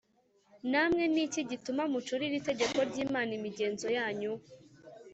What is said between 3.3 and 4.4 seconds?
imigenzo yanyu?